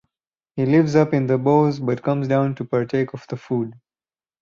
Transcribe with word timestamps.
He 0.55 0.65
lives 0.65 0.95
up 0.95 1.13
in 1.13 1.27
the 1.27 1.37
boughs 1.37 1.79
but 1.79 2.01
comes 2.01 2.27
down 2.27 2.55
to 2.55 2.65
partake 2.65 3.13
of 3.13 3.23
the 3.29 3.37
food. 3.37 3.75